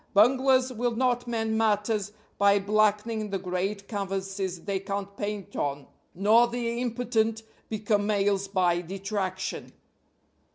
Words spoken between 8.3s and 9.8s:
by detraction.